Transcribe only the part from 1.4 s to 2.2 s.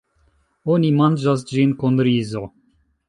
ĝin kun